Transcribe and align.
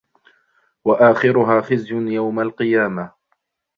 وَآخِرُهَا 0.85 1.61
خِزْيٌ 1.61 1.93
يَوْمَ 1.95 2.39
الْقِيَامَةِ 2.39 3.11